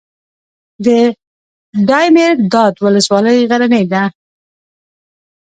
[0.85, 0.87] د
[1.89, 4.03] دایمیرداد ولسوالۍ غرنۍ ده